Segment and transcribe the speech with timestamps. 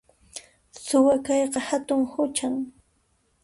[0.85, 2.55] Suwa kayqa hatun huchan